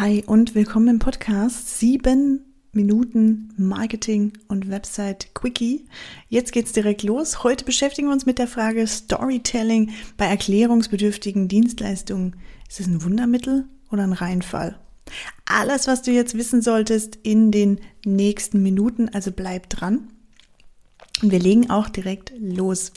Hi 0.00 0.22
und 0.24 0.54
willkommen 0.54 0.86
im 0.86 0.98
Podcast 1.00 1.80
7 1.80 2.44
Minuten 2.70 3.52
Marketing 3.56 4.32
und 4.46 4.70
Website 4.70 5.34
Quickie. 5.34 5.86
Jetzt 6.28 6.52
geht's 6.52 6.70
direkt 6.70 7.02
los. 7.02 7.42
Heute 7.42 7.64
beschäftigen 7.64 8.06
wir 8.06 8.12
uns 8.12 8.24
mit 8.24 8.38
der 8.38 8.46
Frage 8.46 8.86
Storytelling 8.86 9.90
bei 10.16 10.26
erklärungsbedürftigen 10.26 11.48
Dienstleistungen. 11.48 12.36
Ist 12.68 12.78
es 12.78 12.86
ein 12.86 13.02
Wundermittel 13.02 13.64
oder 13.90 14.04
ein 14.04 14.12
Reinfall? 14.12 14.78
Alles, 15.46 15.88
was 15.88 16.02
du 16.02 16.12
jetzt 16.12 16.38
wissen 16.38 16.62
solltest 16.62 17.16
in 17.24 17.50
den 17.50 17.80
nächsten 18.04 18.62
Minuten, 18.62 19.08
also 19.08 19.32
bleib 19.32 19.68
dran. 19.68 20.10
Und 21.24 21.32
wir 21.32 21.40
legen 21.40 21.70
auch 21.70 21.88
direkt 21.88 22.32
los. 22.38 22.92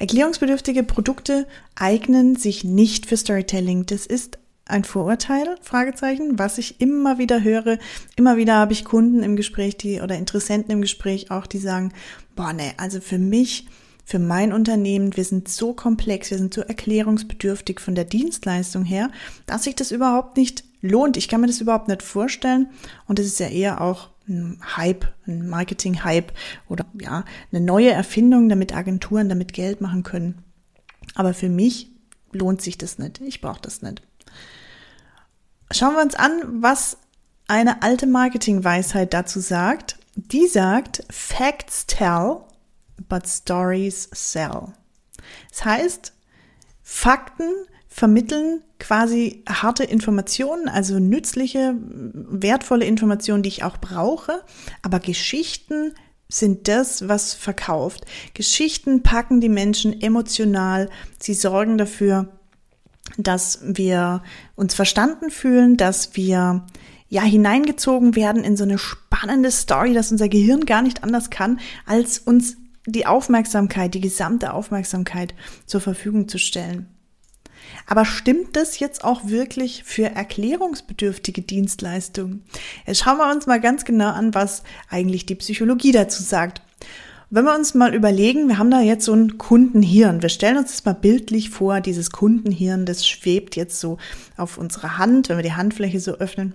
Erklärungsbedürftige 0.00 0.82
Produkte 0.82 1.46
eignen 1.76 2.34
sich 2.34 2.64
nicht 2.64 3.06
für 3.06 3.16
Storytelling. 3.16 3.86
Das 3.86 4.04
ist 4.04 4.40
ein 4.66 4.84
Vorurteil? 4.84 5.56
Fragezeichen, 5.60 6.38
was 6.38 6.58
ich 6.58 6.80
immer 6.80 7.18
wieder 7.18 7.42
höre. 7.42 7.78
Immer 8.16 8.36
wieder 8.36 8.54
habe 8.54 8.72
ich 8.72 8.84
Kunden 8.84 9.22
im 9.22 9.36
Gespräch, 9.36 9.76
die 9.76 10.00
oder 10.00 10.16
Interessenten 10.16 10.70
im 10.72 10.80
Gespräch 10.80 11.30
auch, 11.30 11.46
die 11.46 11.58
sagen, 11.58 11.92
boah, 12.34 12.52
ne, 12.52 12.72
also 12.76 13.00
für 13.00 13.18
mich, 13.18 13.66
für 14.04 14.18
mein 14.18 14.52
Unternehmen, 14.52 15.16
wir 15.16 15.24
sind 15.24 15.48
so 15.48 15.72
komplex, 15.72 16.30
wir 16.30 16.38
sind 16.38 16.54
so 16.54 16.62
erklärungsbedürftig 16.62 17.80
von 17.80 17.94
der 17.94 18.04
Dienstleistung 18.04 18.84
her, 18.84 19.10
dass 19.46 19.64
sich 19.64 19.74
das 19.74 19.92
überhaupt 19.92 20.36
nicht 20.36 20.64
lohnt. 20.80 21.16
Ich 21.16 21.28
kann 21.28 21.40
mir 21.40 21.46
das 21.46 21.60
überhaupt 21.60 21.88
nicht 21.88 22.02
vorstellen. 22.02 22.68
Und 23.06 23.18
es 23.18 23.26
ist 23.26 23.40
ja 23.40 23.48
eher 23.48 23.80
auch 23.80 24.10
ein 24.28 24.58
Hype, 24.76 25.06
ein 25.26 25.48
Marketing-Hype 25.48 26.32
oder 26.68 26.86
ja, 27.00 27.24
eine 27.52 27.60
neue 27.60 27.90
Erfindung, 27.90 28.48
damit 28.48 28.74
Agenturen 28.74 29.28
damit 29.28 29.52
Geld 29.52 29.80
machen 29.80 30.02
können. 30.02 30.42
Aber 31.14 31.34
für 31.34 31.48
mich 31.48 31.90
lohnt 32.32 32.62
sich 32.62 32.78
das 32.78 32.98
nicht. 32.98 33.20
Ich 33.20 33.40
brauche 33.40 33.60
das 33.60 33.82
nicht. 33.82 34.02
Schauen 35.74 35.94
wir 35.94 36.02
uns 36.02 36.14
an, 36.14 36.62
was 36.62 36.98
eine 37.48 37.82
alte 37.82 38.06
Marketingweisheit 38.06 39.12
dazu 39.12 39.40
sagt. 39.40 39.98
Die 40.14 40.46
sagt, 40.46 41.02
Facts 41.10 41.86
tell, 41.86 42.42
but 43.08 43.26
stories 43.26 44.08
sell. 44.12 44.68
Das 45.50 45.64
heißt, 45.64 46.12
Fakten 46.84 47.50
vermitteln 47.88 48.62
quasi 48.78 49.42
harte 49.48 49.82
Informationen, 49.82 50.68
also 50.68 51.00
nützliche, 51.00 51.74
wertvolle 51.80 52.84
Informationen, 52.84 53.42
die 53.42 53.48
ich 53.48 53.64
auch 53.64 53.78
brauche, 53.78 54.44
aber 54.82 55.00
Geschichten 55.00 55.94
sind 56.28 56.68
das, 56.68 57.08
was 57.08 57.34
verkauft. 57.34 58.04
Geschichten 58.32 59.02
packen 59.02 59.40
die 59.40 59.48
Menschen 59.48 60.00
emotional, 60.00 60.88
sie 61.18 61.34
sorgen 61.34 61.78
dafür, 61.78 62.28
dass 63.16 63.60
wir 63.62 64.22
uns 64.56 64.74
verstanden 64.74 65.30
fühlen, 65.30 65.76
dass 65.76 66.16
wir 66.16 66.64
ja 67.08 67.22
hineingezogen 67.22 68.16
werden 68.16 68.42
in 68.42 68.56
so 68.56 68.64
eine 68.64 68.78
spannende 68.78 69.50
Story, 69.50 69.94
dass 69.94 70.10
unser 70.10 70.28
Gehirn 70.28 70.66
gar 70.66 70.82
nicht 70.82 71.04
anders 71.04 71.30
kann, 71.30 71.60
als 71.86 72.18
uns 72.18 72.56
die 72.86 73.06
Aufmerksamkeit, 73.06 73.94
die 73.94 74.00
gesamte 74.00 74.52
Aufmerksamkeit 74.52 75.34
zur 75.66 75.80
Verfügung 75.80 76.28
zu 76.28 76.38
stellen. 76.38 76.88
Aber 77.86 78.04
stimmt 78.04 78.56
das 78.56 78.78
jetzt 78.78 79.04
auch 79.04 79.26
wirklich 79.26 79.84
für 79.84 80.06
erklärungsbedürftige 80.06 81.42
Dienstleistungen? 81.42 82.44
Jetzt 82.86 83.00
schauen 83.00 83.18
wir 83.18 83.30
uns 83.30 83.46
mal 83.46 83.60
ganz 83.60 83.84
genau 83.84 84.10
an, 84.10 84.34
was 84.34 84.62
eigentlich 84.88 85.26
die 85.26 85.34
Psychologie 85.34 85.92
dazu 85.92 86.22
sagt. 86.22 86.62
Wenn 87.30 87.44
wir 87.44 87.54
uns 87.54 87.74
mal 87.74 87.94
überlegen, 87.94 88.48
wir 88.48 88.58
haben 88.58 88.70
da 88.70 88.80
jetzt 88.80 89.06
so 89.06 89.14
ein 89.14 89.38
Kundenhirn. 89.38 90.22
Wir 90.22 90.28
stellen 90.28 90.58
uns 90.58 90.70
das 90.70 90.84
mal 90.84 90.92
bildlich 90.92 91.50
vor, 91.50 91.80
dieses 91.80 92.10
Kundenhirn, 92.10 92.86
das 92.86 93.06
schwebt 93.06 93.56
jetzt 93.56 93.80
so 93.80 93.98
auf 94.36 94.58
unserer 94.58 94.98
Hand, 94.98 95.28
wenn 95.28 95.38
wir 95.38 95.42
die 95.42 95.54
Handfläche 95.54 96.00
so 96.00 96.12
öffnen. 96.12 96.54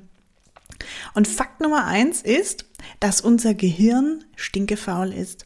Und 1.13 1.27
Fakt 1.27 1.61
Nummer 1.61 1.85
eins 1.85 2.21
ist, 2.21 2.65
dass 2.99 3.21
unser 3.21 3.53
Gehirn 3.53 4.23
stinkefaul 4.35 5.11
ist. 5.11 5.45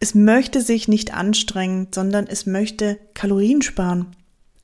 Es 0.00 0.14
möchte 0.14 0.60
sich 0.60 0.88
nicht 0.88 1.14
anstrengen, 1.14 1.88
sondern 1.94 2.26
es 2.26 2.44
möchte 2.44 2.98
Kalorien 3.14 3.62
sparen. 3.62 4.14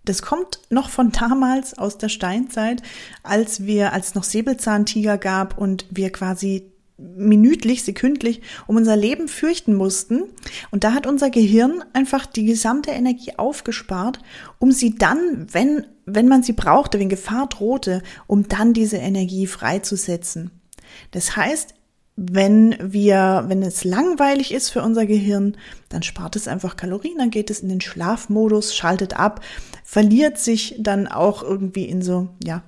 Das 0.04 0.20
kommt 0.20 0.60
noch 0.68 0.90
von 0.90 1.12
damals 1.12 1.78
aus 1.78 1.96
der 1.96 2.08
Steinzeit, 2.08 2.82
als 3.22 3.64
wir, 3.64 3.92
als 3.92 4.08
es 4.08 4.14
noch 4.14 4.24
Säbelzahntiger 4.24 5.16
gab 5.16 5.56
und 5.56 5.86
wir 5.90 6.10
quasi 6.10 6.71
minütlich, 7.16 7.82
sekündlich 7.84 8.40
um 8.66 8.76
unser 8.76 8.96
Leben 8.96 9.28
fürchten 9.28 9.74
mussten. 9.74 10.24
Und 10.70 10.84
da 10.84 10.92
hat 10.92 11.06
unser 11.06 11.30
Gehirn 11.30 11.84
einfach 11.92 12.26
die 12.26 12.44
gesamte 12.44 12.90
Energie 12.90 13.32
aufgespart, 13.36 14.20
um 14.58 14.72
sie 14.72 14.94
dann, 14.94 15.46
wenn, 15.52 15.86
wenn 16.06 16.28
man 16.28 16.42
sie 16.42 16.52
brauchte, 16.52 16.98
wenn 16.98 17.08
Gefahr 17.08 17.46
drohte, 17.48 18.02
um 18.26 18.48
dann 18.48 18.72
diese 18.72 18.98
Energie 18.98 19.46
freizusetzen. 19.46 20.50
Das 21.10 21.36
heißt, 21.36 21.74
wenn 22.16 22.76
wir, 22.80 23.44
wenn 23.48 23.62
es 23.62 23.84
langweilig 23.84 24.52
ist 24.52 24.68
für 24.68 24.82
unser 24.82 25.06
Gehirn, 25.06 25.56
dann 25.88 26.02
spart 26.02 26.36
es 26.36 26.46
einfach 26.46 26.76
Kalorien, 26.76 27.18
dann 27.18 27.30
geht 27.30 27.50
es 27.50 27.60
in 27.60 27.70
den 27.70 27.80
Schlafmodus, 27.80 28.76
schaltet 28.76 29.18
ab, 29.18 29.40
verliert 29.82 30.38
sich 30.38 30.76
dann 30.78 31.08
auch 31.08 31.42
irgendwie 31.42 31.86
in 31.86 32.02
so, 32.02 32.28
ja, 32.44 32.62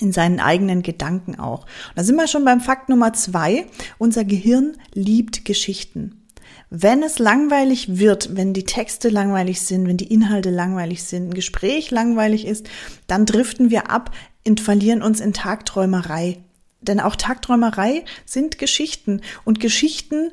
in 0.00 0.12
seinen 0.12 0.40
eigenen 0.40 0.82
Gedanken 0.82 1.38
auch. 1.38 1.62
Und 1.62 1.96
da 1.96 2.04
sind 2.04 2.16
wir 2.16 2.28
schon 2.28 2.44
beim 2.44 2.60
Fakt 2.60 2.88
Nummer 2.88 3.12
zwei. 3.12 3.66
Unser 3.98 4.24
Gehirn 4.24 4.76
liebt 4.94 5.44
Geschichten. 5.44 6.22
Wenn 6.70 7.02
es 7.02 7.18
langweilig 7.18 7.98
wird, 7.98 8.34
wenn 8.34 8.54
die 8.54 8.64
Texte 8.64 9.10
langweilig 9.10 9.60
sind, 9.60 9.86
wenn 9.86 9.98
die 9.98 10.12
Inhalte 10.12 10.50
langweilig 10.50 11.02
sind, 11.02 11.28
ein 11.28 11.34
Gespräch 11.34 11.90
langweilig 11.90 12.46
ist, 12.46 12.66
dann 13.06 13.26
driften 13.26 13.70
wir 13.70 13.90
ab 13.90 14.10
und 14.46 14.60
verlieren 14.60 15.02
uns 15.02 15.20
in 15.20 15.34
Tagträumerei. 15.34 16.38
Denn 16.80 16.98
auch 16.98 17.14
Tagträumerei 17.14 18.04
sind 18.24 18.58
Geschichten 18.58 19.20
und 19.44 19.60
Geschichten 19.60 20.30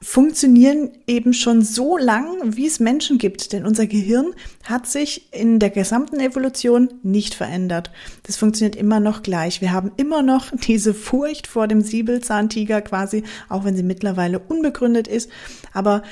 funktionieren 0.00 0.92
eben 1.08 1.32
schon 1.32 1.62
so 1.62 1.96
lang, 1.96 2.56
wie 2.56 2.66
es 2.66 2.78
Menschen 2.78 3.18
gibt. 3.18 3.52
Denn 3.52 3.66
unser 3.66 3.86
Gehirn 3.86 4.32
hat 4.62 4.86
sich 4.86 5.32
in 5.32 5.58
der 5.58 5.70
gesamten 5.70 6.20
Evolution 6.20 6.94
nicht 7.02 7.34
verändert. 7.34 7.90
Das 8.22 8.36
funktioniert 8.36 8.76
immer 8.76 9.00
noch 9.00 9.22
gleich. 9.22 9.60
Wir 9.60 9.72
haben 9.72 9.90
immer 9.96 10.22
noch 10.22 10.50
diese 10.66 10.94
Furcht 10.94 11.46
vor 11.46 11.66
dem 11.66 11.80
Siebelzahntiger 11.80 12.80
quasi, 12.80 13.24
auch 13.48 13.64
wenn 13.64 13.76
sie 13.76 13.82
mittlerweile 13.82 14.38
unbegründet 14.38 15.08
ist. 15.08 15.30
Aber 15.72 16.02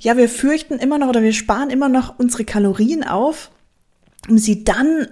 ja, 0.00 0.16
wir 0.16 0.30
fürchten 0.30 0.78
immer 0.78 0.96
noch 0.96 1.08
oder 1.08 1.22
wir 1.22 1.34
sparen 1.34 1.68
immer 1.68 1.90
noch 1.90 2.18
unsere 2.18 2.46
Kalorien 2.46 3.04
auf, 3.04 3.50
um 4.26 4.38
sie 4.38 4.64
dann 4.64 5.08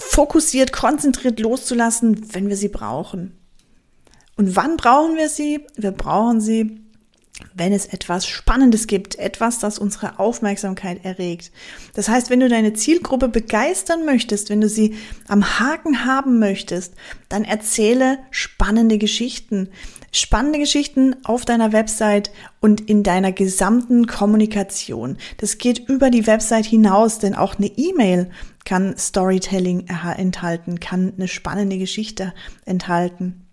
fokussiert, 0.00 0.72
konzentriert 0.72 1.40
loszulassen, 1.40 2.32
wenn 2.34 2.48
wir 2.48 2.56
sie 2.56 2.68
brauchen. 2.68 3.36
Und 4.36 4.56
wann 4.56 4.76
brauchen 4.76 5.16
wir 5.16 5.28
sie? 5.28 5.66
Wir 5.76 5.92
brauchen 5.92 6.40
sie, 6.40 6.85
wenn 7.54 7.72
es 7.72 7.86
etwas 7.86 8.26
Spannendes 8.26 8.86
gibt, 8.86 9.18
etwas, 9.18 9.58
das 9.58 9.78
unsere 9.78 10.18
Aufmerksamkeit 10.18 11.04
erregt. 11.04 11.52
Das 11.94 12.08
heißt, 12.08 12.30
wenn 12.30 12.40
du 12.40 12.48
deine 12.48 12.72
Zielgruppe 12.72 13.28
begeistern 13.28 14.04
möchtest, 14.04 14.48
wenn 14.48 14.60
du 14.60 14.68
sie 14.68 14.96
am 15.28 15.58
Haken 15.58 16.04
haben 16.06 16.38
möchtest, 16.38 16.94
dann 17.28 17.44
erzähle 17.44 18.18
spannende 18.30 18.98
Geschichten. 18.98 19.68
Spannende 20.12 20.58
Geschichten 20.58 21.16
auf 21.24 21.44
deiner 21.44 21.72
Website 21.72 22.30
und 22.60 22.80
in 22.88 23.02
deiner 23.02 23.32
gesamten 23.32 24.06
Kommunikation. 24.06 25.18
Das 25.36 25.58
geht 25.58 25.88
über 25.90 26.08
die 26.10 26.26
Website 26.26 26.64
hinaus, 26.64 27.18
denn 27.18 27.34
auch 27.34 27.56
eine 27.56 27.66
E-Mail 27.66 28.30
kann 28.64 28.96
Storytelling 28.96 29.86
enthalten, 30.16 30.80
kann 30.80 31.12
eine 31.16 31.28
spannende 31.28 31.76
Geschichte 31.76 32.32
enthalten. 32.64 33.46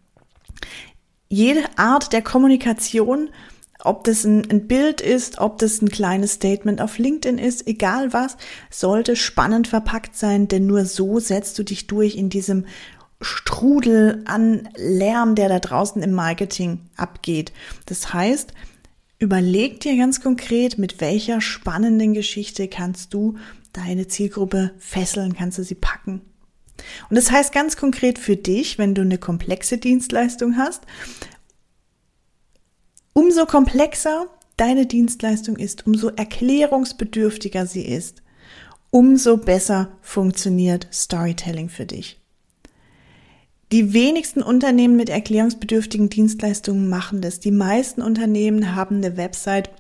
Jede 1.28 1.64
Art 1.78 2.14
der 2.14 2.22
Kommunikation 2.22 3.30
ob 3.84 4.04
das 4.06 4.24
ein, 4.24 4.50
ein, 4.50 4.68
Bild 4.68 5.02
ist, 5.02 5.40
ob 5.40 5.58
das 5.60 5.82
ein 5.82 5.90
kleines 5.90 6.34
Statement 6.34 6.82
auf 6.82 6.98
LinkedIn 6.98 7.38
ist, 7.38 7.68
egal 7.68 8.14
was, 8.14 8.38
sollte 8.70 9.16
spannend 9.16 9.68
verpackt 9.68 10.16
sein, 10.16 10.48
denn 10.48 10.66
nur 10.66 10.86
so 10.86 11.20
setzt 11.20 11.60
du 11.60 11.64
dich 11.64 11.88
durch 11.88 12.16
in 12.16 12.30
diesem 12.30 12.66
Strudel 13.22 14.24
an 14.26 14.70
Lärm, 14.76 15.36
der 15.36 15.50
da 15.50 15.60
draußen 15.60 16.02
im 16.02 16.12
Marketing 16.12 16.80
abgeht. 16.96 17.54
Das 17.86 18.14
heißt, 18.14 18.54
überleg 19.20 19.80
dir 19.80 19.98
ganz 19.98 20.22
konkret, 20.22 20.78
mit 20.78 21.02
welcher 21.02 21.42
spannenden 21.42 22.14
Geschichte 22.14 22.68
kannst 22.68 23.14
du 23.14 23.38
deine 23.72 24.08
Zielgruppe 24.08 24.72
fesseln, 24.78 25.34
kannst 25.36 25.58
du 25.58 25.64
sie 25.64 25.76
packen. 25.76 26.22
Und 27.10 27.16
das 27.16 27.32
heißt 27.32 27.54
ganz 27.54 27.78
konkret 27.78 28.20
für 28.20 28.36
dich, 28.36 28.78
wenn 28.78 28.96
du 28.96 29.02
eine 29.02 29.18
komplexe 29.18 29.78
Dienstleistung 29.78 30.58
hast, 30.58 30.84
Umso 33.14 33.46
komplexer 33.46 34.28
deine 34.58 34.86
Dienstleistung 34.86 35.56
ist, 35.58 35.86
umso 35.86 36.10
erklärungsbedürftiger 36.10 37.68
sie 37.68 37.86
ist, 37.86 38.24
umso 38.90 39.38
besser 39.38 39.92
funktioniert 40.02 40.88
Storytelling 40.92 41.70
für 41.70 41.86
dich. 41.86 42.20
Die 43.72 43.94
wenigsten 43.94 44.44
Unternehmen 44.44 44.96
mit 44.96 45.10
erklärungsbedürftigen 45.10 46.10
Dienstleistungen 46.10 46.90
machen 46.90 47.22
das. 47.22 47.40
Die 47.40 47.52
meisten 47.52 48.04
Unternehmen 48.04 48.76
haben 48.76 48.98
eine 48.98 49.18
Website 49.18 49.72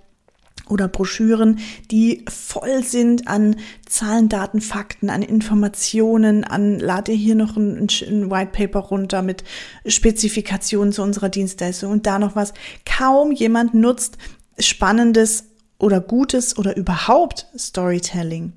oder 0.73 0.87
Broschüren, 0.87 1.59
die 1.91 2.25
voll 2.27 2.83
sind 2.83 3.27
an 3.27 3.55
Zahlen, 3.87 4.27
Daten, 4.27 4.59
Fakten, 4.59 5.11
an 5.11 5.21
Informationen, 5.21 6.43
an 6.43 6.79
lade 6.79 7.11
hier 7.11 7.35
noch 7.35 7.55
ein, 7.55 7.87
ein 8.07 8.31
White 8.31 8.51
Paper 8.51 8.79
runter 8.79 9.21
mit 9.21 9.43
Spezifikationen 9.85 10.91
zu 10.91 11.03
unserer 11.03 11.29
Dienstleistung 11.29 11.91
und 11.91 12.07
da 12.07 12.17
noch 12.17 12.35
was. 12.35 12.53
Kaum 12.85 13.31
jemand 13.31 13.75
nutzt 13.75 14.17
spannendes 14.57 15.45
oder 15.77 16.01
gutes 16.01 16.57
oder 16.57 16.75
überhaupt 16.75 17.47
Storytelling. 17.57 18.53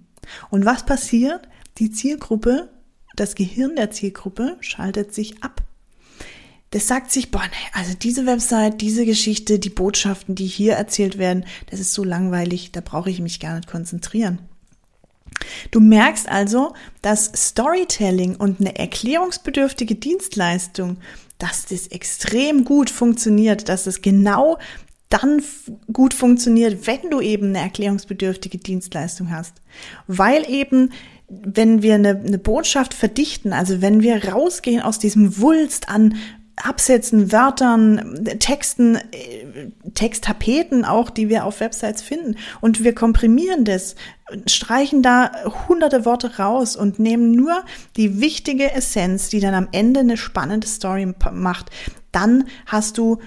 Und 0.51 0.65
was 0.65 0.87
passiert? 0.87 1.49
Die 1.79 1.91
Zielgruppe, 1.91 2.71
das 3.15 3.35
Gehirn 3.35 3.77
der 3.77 3.91
Zielgruppe 3.91 4.57
schaltet 4.61 5.15
sich 5.15 5.43
ab 5.43 5.66
das 6.77 6.89
sagt 6.89 7.11
sich, 7.11 7.31
boah, 7.31 7.41
nee, 7.41 7.71
also 7.73 7.95
diese 7.95 8.27
Website, 8.27 8.83
diese 8.83 9.07
Geschichte, 9.07 9.59
die 9.59 9.71
Botschaften, 9.71 10.35
die 10.35 10.45
hier 10.45 10.75
erzählt 10.75 11.17
werden, 11.17 11.47
das 11.71 11.81
ist 11.81 11.95
so 11.95 12.05
langweilig, 12.05 12.71
da 12.71 12.83
brauche 12.83 13.09
ich 13.09 13.19
mich 13.19 13.41
gar 13.41 13.55
nicht 13.55 13.67
konzentrieren. 13.67 14.41
Du 15.71 15.81
merkst 15.81 16.29
also, 16.29 16.75
dass 17.01 17.33
Storytelling 17.35 18.37
und 18.37 18.61
eine 18.61 18.79
erklärungsbedürftige 18.79 19.95
Dienstleistung, 19.95 20.99
dass 21.39 21.65
das 21.65 21.87
extrem 21.87 22.67
gut 22.67 22.91
funktioniert, 22.91 23.71
dass 23.71 23.87
es 23.87 24.03
genau 24.03 24.59
dann 25.09 25.43
gut 25.91 26.13
funktioniert, 26.13 26.87
wenn 26.87 27.09
du 27.09 27.23
eben 27.23 27.47
eine 27.47 27.61
erklärungsbedürftige 27.61 28.59
Dienstleistung 28.59 29.31
hast. 29.31 29.63
Weil 30.09 30.47
eben, 30.47 30.91
wenn 31.31 31.81
wir 31.81 31.95
eine, 31.95 32.11
eine 32.11 32.39
Botschaft 32.39 32.93
verdichten, 32.93 33.55
also 33.55 33.81
wenn 33.81 34.03
wir 34.03 34.31
rausgehen 34.31 34.83
aus 34.83 34.99
diesem 34.99 35.39
Wulst 35.39 35.89
an 35.89 36.17
Absätzen, 36.57 37.33
Wörtern, 37.33 38.25
Texten, 38.39 38.97
äh, 38.97 39.69
Texttapeten 39.95 40.85
auch, 40.85 41.11
die 41.11 41.29
wir 41.29 41.45
auf 41.45 41.61
Websites 41.61 42.03
finden. 42.03 42.37
Und 42.61 42.83
wir 42.83 42.95
komprimieren 42.95 43.65
das, 43.65 43.95
streichen 44.47 45.03
da 45.03 45.31
hunderte 45.69 46.05
Worte 46.05 46.39
raus 46.39 46.75
und 46.75 46.99
nehmen 46.99 47.33
nur 47.33 47.63
die 47.97 48.21
wichtige 48.21 48.73
Essenz, 48.73 49.29
die 49.29 49.41
dann 49.41 49.55
am 49.55 49.69
Ende 49.73 50.01
eine 50.01 50.17
spannende 50.17 50.67
Story 50.67 51.13
macht. 51.33 51.71
Dann 52.11 52.45
hast 52.65 52.97
du 52.97 53.19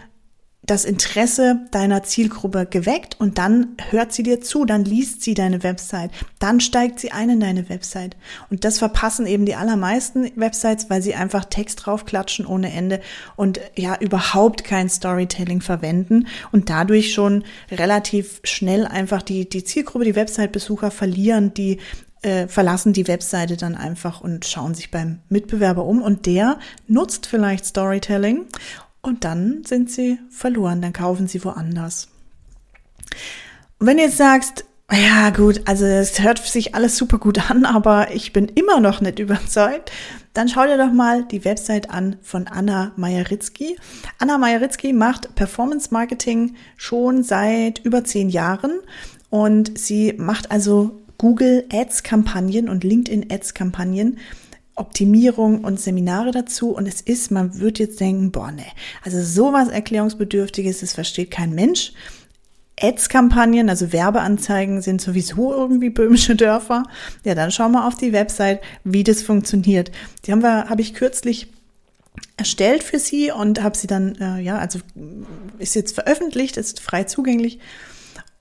das 0.69 0.85
Interesse 0.85 1.61
deiner 1.71 2.03
Zielgruppe 2.03 2.67
geweckt 2.69 3.19
und 3.19 3.39
dann 3.39 3.69
hört 3.89 4.13
sie 4.13 4.21
dir 4.21 4.39
zu, 4.39 4.65
dann 4.65 4.85
liest 4.85 5.23
sie 5.23 5.33
deine 5.33 5.63
Website, 5.63 6.11
dann 6.37 6.59
steigt 6.59 6.99
sie 6.99 7.11
ein 7.11 7.31
in 7.31 7.39
deine 7.39 7.69
Website. 7.69 8.15
Und 8.51 8.65
das 8.65 8.77
verpassen 8.77 9.25
eben 9.25 9.45
die 9.45 9.55
allermeisten 9.55 10.31
Websites, 10.35 10.89
weil 10.89 11.01
sie 11.01 11.15
einfach 11.15 11.45
Text 11.45 11.85
draufklatschen 11.85 12.45
ohne 12.45 12.71
Ende 12.71 13.01
und 13.35 13.59
ja 13.75 13.97
überhaupt 13.99 14.63
kein 14.63 14.89
Storytelling 14.89 15.61
verwenden 15.61 16.27
und 16.51 16.69
dadurch 16.69 17.13
schon 17.13 17.43
relativ 17.71 18.39
schnell 18.43 18.85
einfach 18.85 19.23
die, 19.23 19.49
die 19.49 19.63
Zielgruppe, 19.63 20.05
die 20.05 20.15
Website-Besucher 20.15 20.91
verlieren, 20.91 21.53
die 21.53 21.79
äh, 22.21 22.47
verlassen 22.47 22.93
die 22.93 23.07
Webseite 23.07 23.57
dann 23.57 23.75
einfach 23.75 24.21
und 24.21 24.45
schauen 24.45 24.75
sich 24.75 24.91
beim 24.91 25.19
Mitbewerber 25.29 25.85
um 25.85 26.01
und 26.01 26.25
der 26.25 26.59
nutzt 26.87 27.25
vielleicht 27.25 27.65
Storytelling 27.65 28.45
und 29.01 29.23
dann 29.23 29.63
sind 29.65 29.89
sie 29.89 30.19
verloren, 30.29 30.81
dann 30.81 30.93
kaufen 30.93 31.27
sie 31.27 31.43
woanders. 31.43 32.07
Und 33.79 33.87
wenn 33.87 33.97
du 33.97 34.03
jetzt 34.03 34.17
sagst, 34.17 34.65
ja 34.91 35.29
gut, 35.29 35.61
also 35.65 35.85
es 35.85 36.19
hört 36.19 36.39
sich 36.39 36.73
alles 36.73 36.97
super 36.97 37.19
gut 37.19 37.49
an, 37.51 37.65
aber 37.65 38.11
ich 38.13 38.33
bin 38.33 38.47
immer 38.47 38.79
noch 38.79 39.01
nicht 39.01 39.19
überzeugt, 39.19 39.91
dann 40.33 40.47
schau 40.47 40.65
dir 40.65 40.77
doch 40.77 40.91
mal 40.91 41.23
die 41.23 41.45
Website 41.45 41.89
an 41.89 42.17
von 42.21 42.47
Anna 42.47 42.91
Majeritzki. 42.95 43.77
Anna 44.19 44.37
Majeritzki 44.37 44.93
macht 44.93 45.35
Performance 45.35 45.89
Marketing 45.91 46.55
schon 46.77 47.23
seit 47.23 47.79
über 47.79 48.03
zehn 48.03 48.29
Jahren 48.29 48.79
und 49.29 49.77
sie 49.77 50.13
macht 50.17 50.51
also 50.51 51.01
Google 51.17 51.65
Ads 51.71 52.03
Kampagnen 52.03 52.69
und 52.69 52.83
LinkedIn 52.83 53.31
Ads 53.31 53.53
Kampagnen 53.53 54.17
Optimierung 54.79 55.63
und 55.63 55.79
Seminare 55.79 56.31
dazu. 56.31 56.71
Und 56.71 56.87
es 56.87 57.01
ist, 57.01 57.31
man 57.31 57.59
wird 57.59 57.79
jetzt 57.79 57.99
denken, 57.99 58.31
boah, 58.31 58.51
ne, 58.51 58.65
also 59.03 59.21
sowas 59.21 59.69
Erklärungsbedürftiges, 59.69 60.79
das 60.79 60.93
versteht 60.93 61.31
kein 61.31 61.53
Mensch. 61.53 61.93
Ads-Kampagnen, 62.81 63.69
also 63.69 63.91
Werbeanzeigen 63.91 64.81
sind 64.81 65.01
sowieso 65.01 65.53
irgendwie 65.53 65.89
böhmische 65.89 66.35
Dörfer. 66.35 66.83
Ja, 67.23 67.35
dann 67.35 67.51
schauen 67.51 67.73
wir 67.73 67.85
auf 67.85 67.95
die 67.95 68.13
Website, 68.13 68.61
wie 68.83 69.03
das 69.03 69.21
funktioniert. 69.21 69.91
Die 70.25 70.31
haben 70.31 70.41
wir, 70.41 70.69
habe 70.69 70.81
ich 70.81 70.93
kürzlich 70.93 71.51
erstellt 72.37 72.83
für 72.83 72.99
sie 72.99 73.31
und 73.31 73.61
habe 73.61 73.77
sie 73.77 73.87
dann, 73.87 74.15
äh, 74.15 74.39
ja, 74.39 74.57
also 74.57 74.79
ist 75.57 75.75
jetzt 75.75 75.93
veröffentlicht, 75.93 76.57
ist 76.57 76.79
frei 76.79 77.03
zugänglich. 77.03 77.59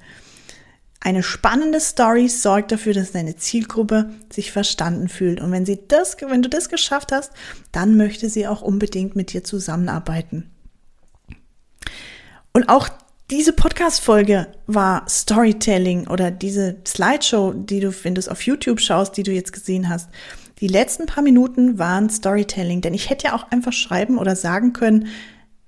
Eine 1.00 1.22
spannende 1.22 1.80
Story 1.80 2.28
sorgt 2.28 2.72
dafür, 2.72 2.94
dass 2.94 3.12
deine 3.12 3.36
Zielgruppe 3.36 4.10
sich 4.34 4.52
verstanden 4.52 5.08
fühlt. 5.08 5.40
Und 5.40 5.52
wenn 5.52 5.66
sie 5.66 5.80
das, 5.88 6.18
wenn 6.20 6.42
du 6.42 6.50
das 6.50 6.68
geschafft 6.68 7.12
hast, 7.12 7.32
dann 7.72 7.96
möchte 7.96 8.28
sie 8.28 8.48
auch 8.48 8.64
unbedingt 8.64 9.16
mit 9.16 9.32
dir 9.32 9.44
zusammenarbeiten. 9.44 10.50
Und 12.54 12.70
auch 12.70 12.90
diese 13.32 13.54
Podcast-Folge 13.54 14.48
war 14.66 15.08
Storytelling 15.10 16.08
oder 16.08 16.32
diese 16.32 16.78
Slideshow, 16.88 17.54
die 17.54 17.82
du, 17.82 17.94
wenn 18.04 18.16
du 18.16 18.20
es 18.20 18.30
auf 18.30 18.42
YouTube 18.42 18.80
schaust, 18.80 19.18
die 19.18 19.24
du 19.24 19.32
jetzt 19.32 19.52
gesehen 19.52 19.90
hast. 19.90 20.10
Die 20.60 20.68
letzten 20.68 21.06
paar 21.06 21.24
Minuten 21.24 21.78
waren 21.78 22.10
Storytelling, 22.10 22.82
denn 22.82 22.94
ich 22.94 23.10
hätte 23.10 23.28
ja 23.28 23.36
auch 23.36 23.52
einfach 23.52 23.74
schreiben 23.74 24.18
oder 24.18 24.36
sagen 24.36 24.74
können, 24.74 25.08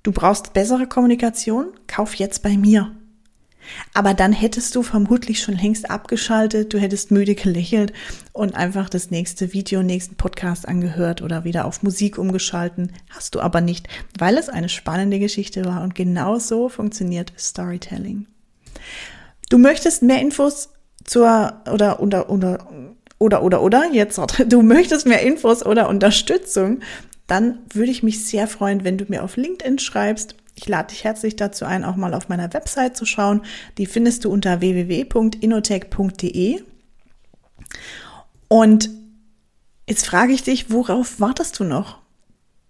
Du 0.03 0.11
brauchst 0.11 0.53
bessere 0.53 0.87
Kommunikation? 0.87 1.67
Kauf 1.87 2.15
jetzt 2.15 2.43
bei 2.43 2.57
mir. 2.57 2.91
Aber 3.93 4.13
dann 4.13 4.31
hättest 4.31 4.75
du 4.75 4.83
vermutlich 4.83 5.41
schon 5.41 5.55
längst 5.55 5.89
abgeschaltet, 5.89 6.73
du 6.73 6.77
hättest 6.77 7.11
müde 7.11 7.35
gelächelt 7.35 7.93
und 8.31 8.55
einfach 8.55 8.89
das 8.89 9.11
nächste 9.11 9.53
Video, 9.53 9.83
nächsten 9.83 10.15
Podcast 10.15 10.67
angehört 10.67 11.21
oder 11.21 11.43
wieder 11.43 11.65
auf 11.65 11.83
Musik 11.83 12.17
umgeschalten. 12.17 12.93
Hast 13.09 13.35
du 13.35 13.39
aber 13.39 13.61
nicht, 13.61 13.87
weil 14.17 14.37
es 14.37 14.49
eine 14.49 14.69
spannende 14.69 15.19
Geschichte 15.19 15.65
war 15.65 15.83
und 15.83 15.95
genau 15.95 16.39
so 16.39 16.69
funktioniert 16.69 17.33
Storytelling. 17.37 18.27
Du 19.49 19.57
möchtest 19.57 20.03
mehr 20.03 20.21
Infos 20.21 20.69
zur 21.03 21.61
oder 21.71 22.01
oder 22.01 22.29
oder 22.29 22.67
oder 23.19 23.41
oder 23.41 23.61
oder 23.61 23.91
jetzt 23.91 24.19
du 24.47 24.61
möchtest 24.61 25.07
mehr 25.07 25.21
Infos 25.21 25.65
oder 25.65 25.89
Unterstützung 25.89 26.81
dann 27.27 27.59
würde 27.71 27.91
ich 27.91 28.01
mich 28.03 28.25
sehr 28.25 28.47
freuen, 28.47 28.83
wenn 28.83 28.97
du 28.97 29.05
mir 29.07 29.23
auf 29.23 29.37
LinkedIn 29.37 29.77
schreibst. 29.79 30.35
Ich 30.55 30.67
lade 30.67 30.89
dich 30.89 31.03
herzlich 31.03 31.35
dazu 31.35 31.65
ein, 31.65 31.83
auch 31.83 31.95
mal 31.95 32.15
auf 32.15 32.29
meiner 32.29 32.53
Website 32.53 32.97
zu 32.97 33.05
schauen. 33.05 33.41
Die 33.77 33.85
findest 33.85 34.25
du 34.25 34.31
unter 34.31 34.61
www.inotech.de. 34.61 36.63
Und 38.47 38.89
jetzt 39.87 40.07
frage 40.07 40.33
ich 40.33 40.41
dich, 40.43 40.71
worauf 40.71 41.19
wartest 41.19 41.59
du 41.59 41.63
noch? 41.63 41.99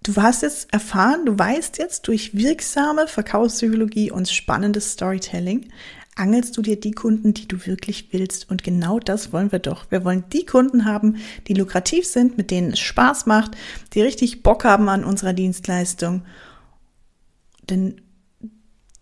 Du 0.04 0.16
hast 0.16 0.42
jetzt 0.42 0.74
erfahren, 0.74 1.26
du 1.26 1.38
weißt 1.38 1.78
jetzt 1.78 2.08
durch 2.08 2.36
wirksame 2.36 3.08
Verkaufspsychologie 3.08 4.12
und 4.12 4.30
spannendes 4.30 4.94
Storytelling, 4.94 5.70
angelst 6.18 6.58
du 6.58 6.62
dir 6.62 6.80
die 6.80 6.92
Kunden, 6.92 7.34
die 7.34 7.48
du 7.48 7.66
wirklich 7.66 8.10
willst. 8.12 8.50
Und 8.50 8.64
genau 8.64 9.00
das 9.00 9.34
wollen 9.34 9.52
wir 9.52 9.60
doch. 9.60 9.90
Wir 9.92 10.04
wollen 10.04 10.24
die 10.34 10.46
Kunden 10.46 10.86
haben, 10.86 11.18
die 11.48 11.54
lukrativ 11.54 12.06
sind, 12.06 12.38
mit 12.38 12.52
denen 12.52 12.74
es 12.74 12.80
Spaß 12.80 13.26
macht, 13.26 13.52
die 13.94 14.02
richtig 14.02 14.44
Bock 14.44 14.64
haben 14.64 14.90
an 14.90 15.04
unserer 15.04 15.34
Dienstleistung. 15.34 16.24
Denn 17.70 18.02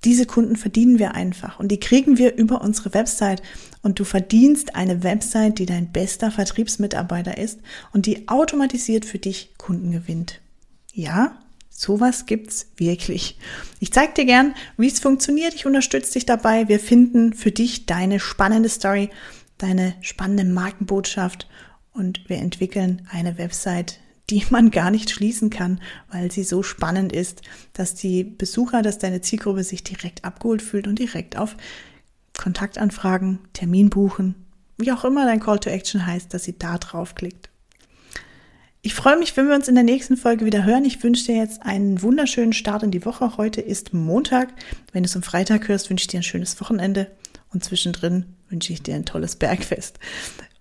diese 0.03 0.27
Kunden 0.27 0.55
verdienen 0.55 0.99
wir 0.99 1.15
einfach 1.15 1.59
und 1.59 1.69
die 1.69 1.79
kriegen 1.79 2.19
wir 2.19 2.35
über 2.35 2.61
unsere 2.61 2.93
Website 2.93 3.41
und 3.81 3.99
du 3.99 4.03
verdienst 4.03 4.75
eine 4.75 5.03
Website, 5.03 5.57
die 5.57 5.65
dein 5.65 5.91
bester 5.91 6.29
Vertriebsmitarbeiter 6.29 7.39
ist 7.39 7.59
und 7.91 8.05
die 8.05 8.27
automatisiert 8.27 9.05
für 9.05 9.17
dich 9.17 9.55
Kunden 9.57 9.91
gewinnt. 9.91 10.41
Ja, 10.93 11.39
Sowas 11.77 12.25
gibt's 12.25 12.67
wirklich. 12.77 13.37
Ich 13.81 13.91
zeige 13.91 14.13
dir 14.13 14.25
gern, 14.25 14.55
wie 14.77 14.87
es 14.87 15.01
funktioniert. 15.01 15.53
Ich 15.55 15.65
unterstütze 15.65 16.13
dich 16.13 16.25
dabei. 16.25 16.69
Wir 16.69 16.79
finden 16.79 17.33
für 17.33 17.51
dich 17.51 17.85
deine 17.85 18.21
spannende 18.21 18.69
Story, 18.69 19.09
deine 19.57 19.93
spannende 19.99 20.45
Markenbotschaft 20.45 21.49
und 21.91 22.29
wir 22.29 22.37
entwickeln 22.37 23.05
eine 23.11 23.37
Website, 23.37 23.99
die 24.29 24.45
man 24.51 24.71
gar 24.71 24.89
nicht 24.89 25.09
schließen 25.09 25.49
kann, 25.49 25.81
weil 26.09 26.31
sie 26.31 26.45
so 26.45 26.63
spannend 26.63 27.11
ist, 27.11 27.41
dass 27.73 27.93
die 27.93 28.23
Besucher, 28.23 28.81
dass 28.81 28.97
deine 28.97 29.19
Zielgruppe 29.19 29.65
sich 29.65 29.83
direkt 29.83 30.23
abgeholt 30.23 30.61
fühlt 30.61 30.87
und 30.87 30.97
direkt 30.97 31.37
auf 31.37 31.57
Kontaktanfragen, 32.37 33.39
Termin 33.51 33.89
buchen, 33.89 34.35
wie 34.77 34.93
auch 34.93 35.03
immer 35.03 35.25
dein 35.25 35.41
Call 35.41 35.59
to 35.59 35.69
Action 35.69 36.05
heißt, 36.05 36.33
dass 36.33 36.45
sie 36.45 36.57
da 36.57 36.77
draufklickt. 36.77 37.49
Ich 38.85 38.93
freue 38.93 39.17
mich, 39.17 39.35
wenn 39.35 39.47
wir 39.47 39.55
uns 39.55 39.67
in 39.67 39.73
der 39.73 39.83
nächsten 39.83 40.15
Folge 40.15 40.45
wieder 40.45 40.63
hören. 40.63 40.85
Ich 40.85 41.01
wünsche 41.01 41.25
dir 41.25 41.37
jetzt 41.37 41.63
einen 41.63 42.03
wunderschönen 42.03 42.53
Start 42.53 42.83
in 42.83 42.91
die 42.91 43.03
Woche. 43.03 43.35
Heute 43.35 43.59
ist 43.59 43.95
Montag. 43.95 44.49
Wenn 44.93 45.01
du 45.01 45.09
es 45.09 45.15
am 45.15 45.23
Freitag 45.23 45.67
hörst, 45.67 45.89
wünsche 45.89 46.03
ich 46.03 46.07
dir 46.07 46.19
ein 46.19 46.23
schönes 46.23 46.61
Wochenende 46.61 47.09
und 47.51 47.63
zwischendrin 47.63 48.25
wünsche 48.47 48.73
ich 48.73 48.83
dir 48.83 48.93
ein 48.93 49.07
tolles 49.07 49.37
Bergfest. 49.37 49.97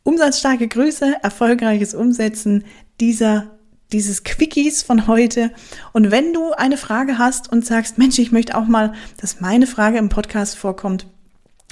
Umsatzstarke 0.04 0.68
Grüße, 0.68 1.16
erfolgreiches 1.22 1.92
Umsetzen 1.92 2.64
dieser 2.98 3.50
dieses 3.92 4.24
Quickies 4.24 4.82
von 4.82 5.06
heute. 5.06 5.50
Und 5.92 6.10
wenn 6.10 6.32
du 6.32 6.52
eine 6.52 6.78
Frage 6.78 7.18
hast 7.18 7.52
und 7.52 7.66
sagst, 7.66 7.98
Mensch, 7.98 8.18
ich 8.18 8.32
möchte 8.32 8.56
auch 8.56 8.66
mal, 8.66 8.94
dass 9.20 9.42
meine 9.42 9.66
Frage 9.66 9.98
im 9.98 10.08
Podcast 10.08 10.56
vorkommt, 10.56 11.06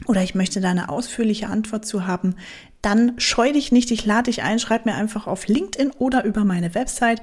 oder 0.06 0.22
ich 0.22 0.34
möchte 0.34 0.60
da 0.60 0.70
eine 0.70 0.88
ausführliche 0.88 1.46
Antwort 1.48 1.86
zu 1.86 2.06
haben, 2.06 2.34
dann 2.82 3.14
scheu 3.18 3.52
dich 3.52 3.72
nicht, 3.72 3.90
ich 3.90 4.04
lade 4.04 4.30
dich 4.30 4.42
ein, 4.42 4.58
schreib 4.58 4.86
mir 4.86 4.94
einfach 4.94 5.26
auf 5.26 5.46
LinkedIn 5.46 5.92
oder 5.92 6.24
über 6.24 6.44
meine 6.44 6.74
Website. 6.74 7.22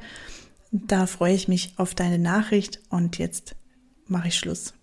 Da 0.71 1.05
freue 1.05 1.33
ich 1.33 1.47
mich 1.47 1.73
auf 1.77 1.95
deine 1.95 2.19
Nachricht 2.19 2.79
und 2.89 3.17
jetzt 3.17 3.55
mache 4.07 4.29
ich 4.29 4.35
Schluss. 4.35 4.73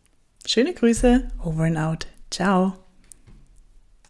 Schöne 0.47 0.75
Grüße, 0.75 1.29
over 1.43 1.65
and 1.65 1.79
out. 1.79 2.07
Ciao. 2.31 2.86